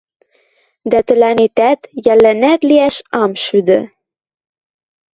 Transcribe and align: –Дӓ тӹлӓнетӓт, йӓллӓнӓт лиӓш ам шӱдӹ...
–Дӓ 0.89 0.99
тӹлӓнетӓт, 1.07 1.79
йӓллӓнӓт 2.05 2.61
лиӓш 2.69 2.95
ам 3.21 3.31
шӱдӹ... 3.43 3.79